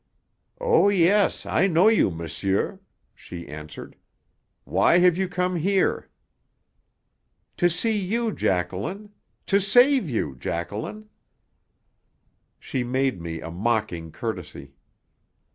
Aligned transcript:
"Oh, 0.59 0.89
yes; 0.89 1.45
I 1.45 1.67
know 1.67 1.87
you, 1.87 2.09
monsieur," 2.09 2.79
she 3.13 3.47
answered. 3.47 3.95
"Why 4.63 4.97
have 4.97 5.15
you 5.15 5.27
come 5.29 5.57
here?" 5.57 6.09
"To 7.57 7.69
see 7.69 7.95
you, 7.99 8.31
Jacqueline! 8.31 9.11
To 9.45 9.59
save 9.61 10.09
you, 10.09 10.35
Jacqueline!" 10.35 11.09
She 12.59 12.83
made 12.83 13.21
me 13.21 13.41
a 13.41 13.51
mocking 13.51 14.11
courtesy. 14.11 14.73